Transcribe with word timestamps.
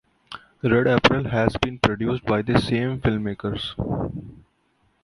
‘Red 0.63 0.87
April’ 0.87 1.25
had 1.29 1.61
been 1.61 1.77
produced 1.77 2.25
by 2.25 2.41
these 2.41 2.63
same 2.63 2.99
filmmakers. 3.01 3.75